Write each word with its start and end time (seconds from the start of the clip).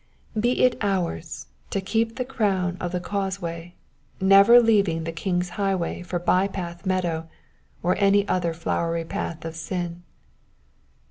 Be 0.39 0.63
it 0.63 0.79
ours 0.83 1.45
to 1.69 1.79
keep 1.79 2.15
the 2.15 2.25
crown 2.25 2.75
of 2.81 2.91
the 2.91 2.99
causeway, 2.99 3.75
never 4.19 4.59
leaving 4.59 5.03
the 5.03 5.13
Eing*8 5.13 5.49
highway 5.49 6.01
for 6.01 6.17
By 6.17 6.47
path 6.47 6.87
Meadow, 6.87 7.29
or 7.83 7.95
any 7.99 8.27
other 8.27 8.51
flowery 8.51 9.05
path 9.05 9.45
of 9.45 9.55
sin. 9.55 10.01